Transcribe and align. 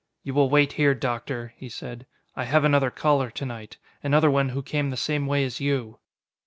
"You 0.23 0.33
will 0.33 0.49
wait 0.49 0.73
here, 0.73 0.95
Doctor," 0.95 1.53
he 1.57 1.69
said. 1.69 2.07
"I 2.35 2.45
have 2.45 2.63
another 2.63 2.89
caller 2.89 3.29
to 3.29 3.45
night. 3.45 3.77
Another 4.01 4.31
one 4.31 4.49
who 4.49 4.63
came 4.63 4.89
the 4.89 4.97
same 4.97 5.27
way 5.27 5.43
as 5.45 5.59
you!" 5.61 5.99